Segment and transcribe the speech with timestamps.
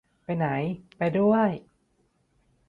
[0.23, 0.47] ไปไหน
[0.97, 1.49] ไปด้วย